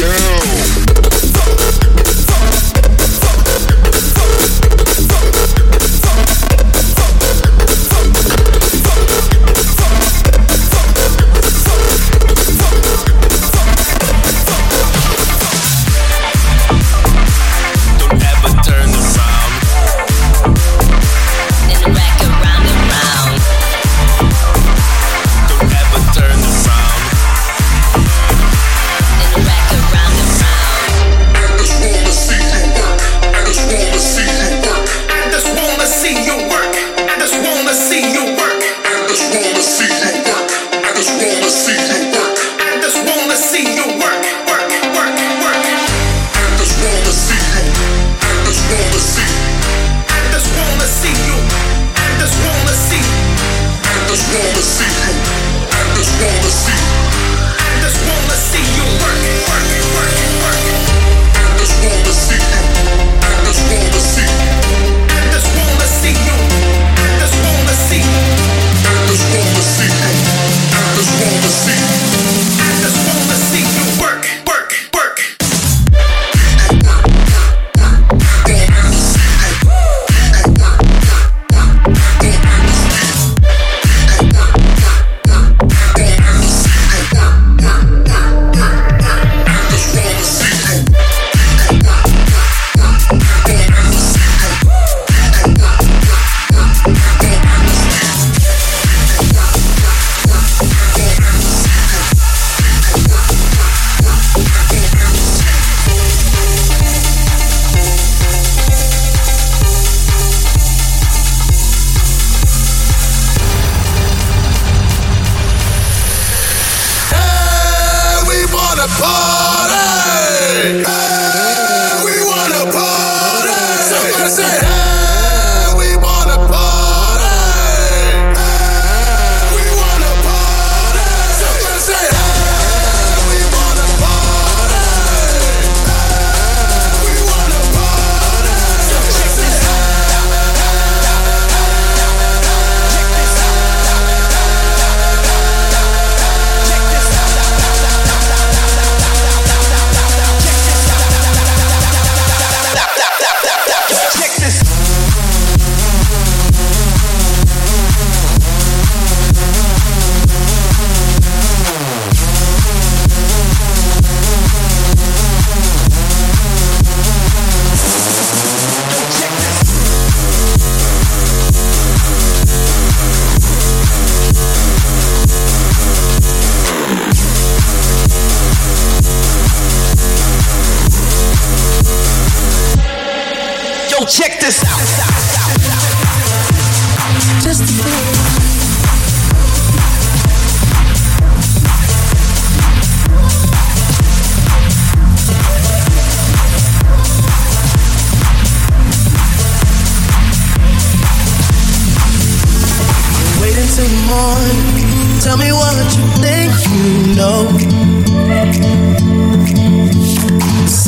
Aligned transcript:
down. 0.00 0.45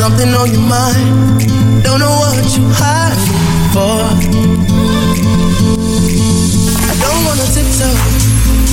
something 0.08 0.34
on 0.40 0.50
your 0.50 0.64
mind. 0.64 1.84
Don't 1.84 2.00
know 2.00 2.14
what 2.22 2.40
you 2.56 2.64
hiding 2.80 3.36
for. 3.74 4.00
I 6.88 6.94
don't 7.04 7.22
wanna 7.28 7.46
tiptoe. 7.52 7.92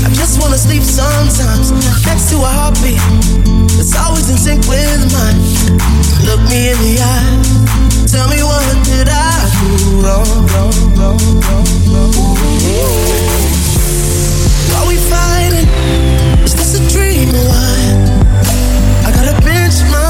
I 0.05 0.09
just 0.15 0.39
wanna 0.41 0.57
sleep 0.57 0.83
sometimes. 0.83 1.71
Next 2.07 2.29
to 2.31 2.37
a 2.37 2.51
heartbeat 2.57 3.01
that's 3.75 3.95
always 3.97 4.29
in 4.29 4.37
sync 4.37 4.61
with 4.71 5.01
mine. 5.11 5.39
Look 6.27 6.41
me 6.47 6.71
in 6.71 6.77
the 6.85 6.93
eye. 7.03 7.35
Tell 8.07 8.27
me 8.29 8.39
what 8.49 8.63
did 8.85 9.09
I 9.09 9.35
do 9.59 9.99
wrong, 10.05 10.31
wrong, 10.53 10.75
wrong, 10.95 11.19
wrong, 11.43 11.67
wrong. 11.91 12.13
Why 14.71 14.81
we 14.87 14.95
fighting? 15.11 15.67
Is 16.45 16.53
this 16.55 16.79
a 16.79 16.81
dream 16.93 17.29
or 17.35 17.45
what? 17.51 17.84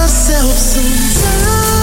myself 0.05 0.55
sometimes. 0.55 1.74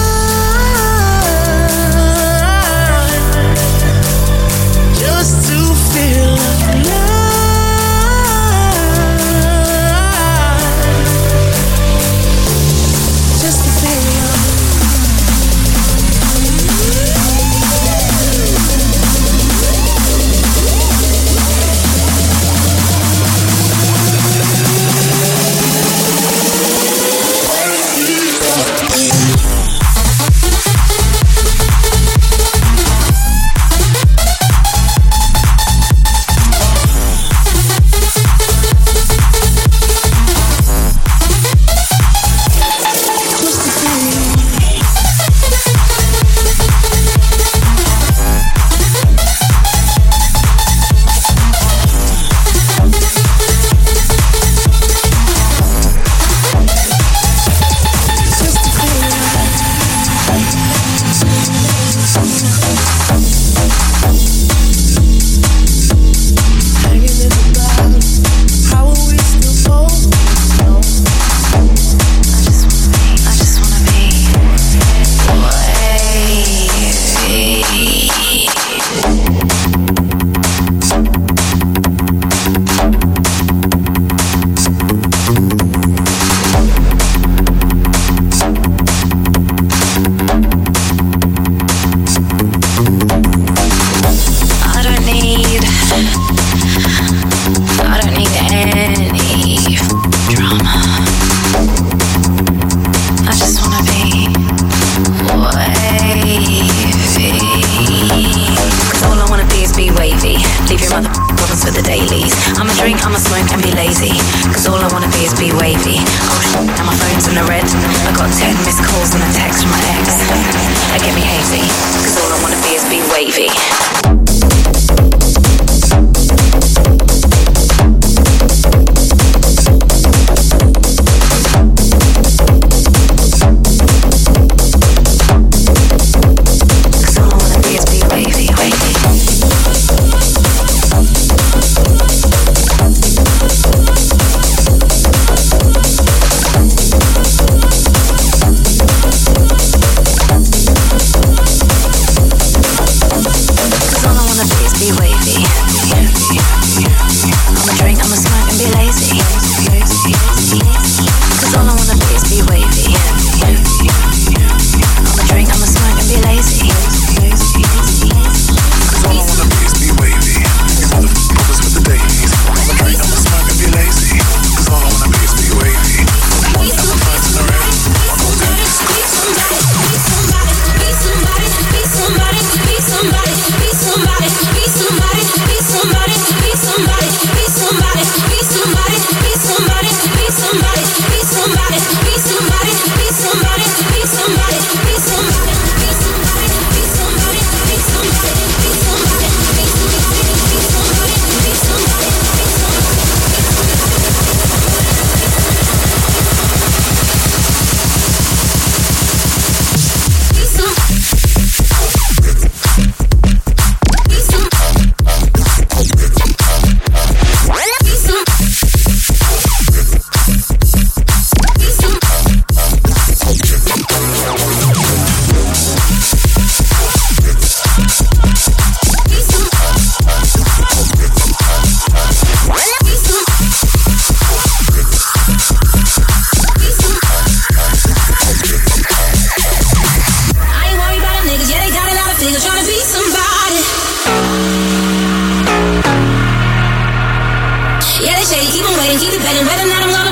and 249.35 249.47
whether 249.47 249.63
or 249.65 249.67
not 249.73 249.81
I'm 249.83 250.02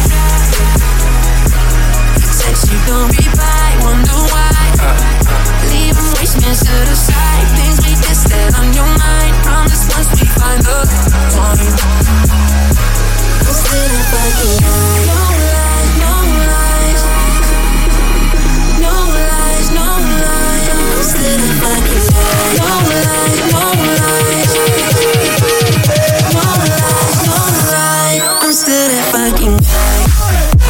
Said 2.31 2.57
she 2.57 2.75
gon' 2.87 3.09
reply, 3.09 3.77
wonder 3.81 4.19
why. 4.33 4.49
Leave 5.69 5.95
them 5.95 6.09
wishing 6.19 6.41
to 6.41 6.95
side. 6.95 7.47
Things 7.57 7.77
we 7.85 7.93
just 8.01 8.29
said 8.29 8.53
on 8.55 8.73
your 8.73 8.85
mind. 8.85 9.35
Promise 9.43 9.85
once 9.95 10.09
we 10.19 10.27
find 10.27 10.61
the 10.63 10.81
time. 11.29 11.73
We'll 13.41 13.53
still 13.53 13.93
fucking 14.11 14.57
No 15.09 15.21
lies, 15.53 15.91
no 16.03 16.13
lies. 16.49 17.03
No 18.81 18.93
lies, 19.29 19.67
no 19.77 19.87
lies. 20.25 20.67
We'll 20.89 21.03
still 21.03 21.43
fucking 21.61 22.05
No 22.57 22.71
lies, 22.89 23.53
no 23.53 23.60
could 28.71 28.91
have 28.91 29.11
fucking 29.11 29.57
died. 29.57 30.61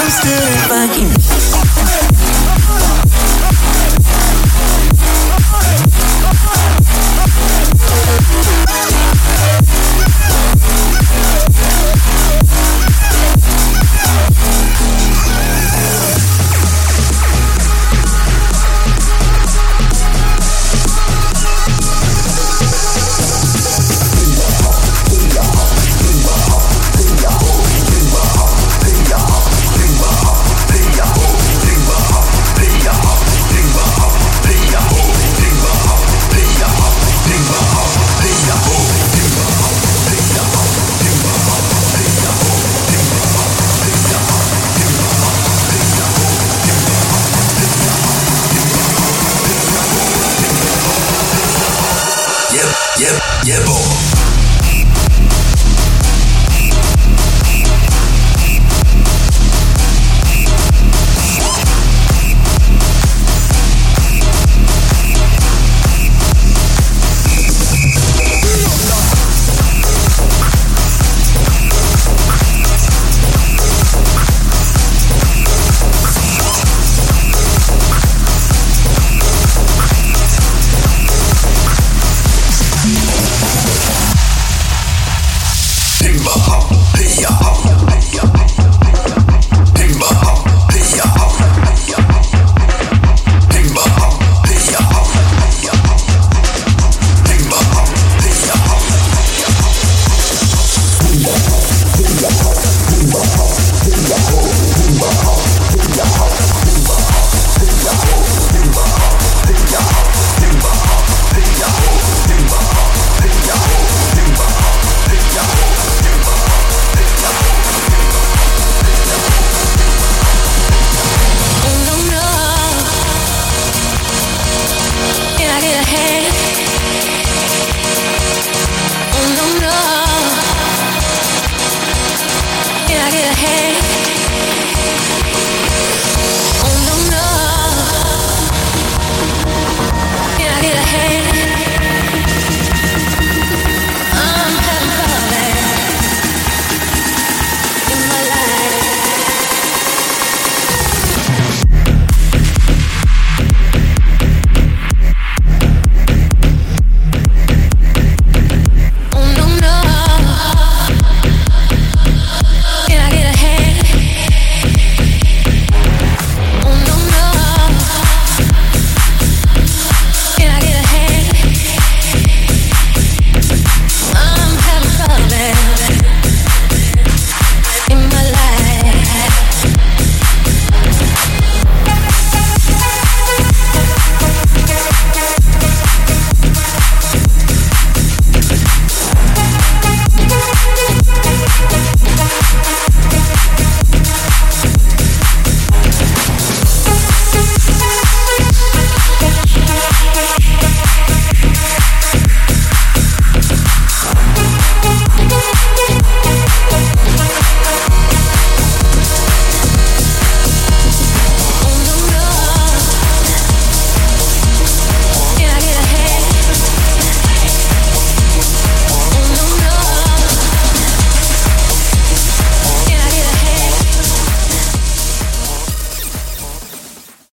I'm 0.00 0.10
still 0.10 0.48
fucking 0.68 1.17